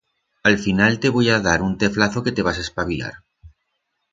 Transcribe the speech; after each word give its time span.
A'l 0.51 0.55
final 0.63 0.95
te 1.03 1.11
voi 1.17 1.29
a 1.33 1.35
dar 1.47 1.53
un 1.67 1.75
teflazo 1.83 2.25
que 2.29 2.33
te 2.39 2.47
vas 2.49 2.63
a 2.63 2.67
espabilar. 2.67 3.13